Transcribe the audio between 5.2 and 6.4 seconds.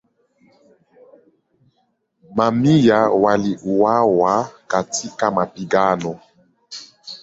mapigano.